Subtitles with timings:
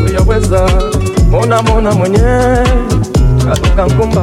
[0.00, 0.68] mwenyewe, weza
[1.30, 2.66] mona mona mwenyewe
[3.48, 4.22] katika ngumba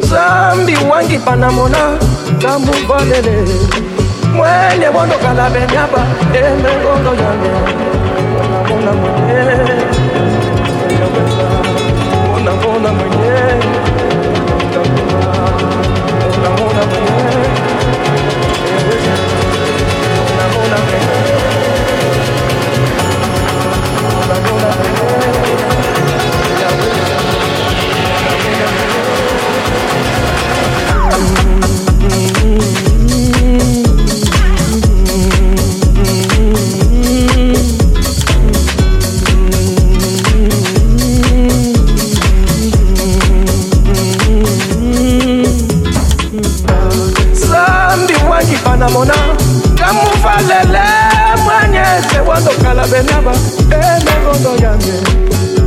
[0.00, 1.98] zambi wangi pana mona
[2.42, 3.44] damu valele
[4.34, 6.02] mwenye bondo kala benyapa
[6.34, 7.50] emengondo yange
[8.68, 9.78] mona mona mwenyewe
[10.88, 11.44] siyaweza
[12.32, 14.01] mona mona mwenyewe
[52.02, 53.32] ete wandokala benaba
[53.70, 54.96] ena ngondo yange